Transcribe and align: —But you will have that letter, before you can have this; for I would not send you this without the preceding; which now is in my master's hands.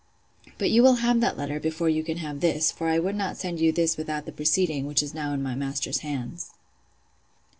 —But 0.57 0.71
you 0.71 0.81
will 0.81 0.95
have 1.05 1.21
that 1.21 1.37
letter, 1.37 1.59
before 1.59 1.87
you 1.87 2.03
can 2.03 2.17
have 2.17 2.39
this; 2.39 2.71
for 2.71 2.89
I 2.89 2.97
would 2.97 3.15
not 3.15 3.37
send 3.37 3.59
you 3.59 3.71
this 3.71 3.97
without 3.97 4.25
the 4.25 4.31
preceding; 4.31 4.87
which 4.87 5.03
now 5.13 5.29
is 5.29 5.33
in 5.35 5.43
my 5.43 5.53
master's 5.53 5.99
hands. 5.99 6.49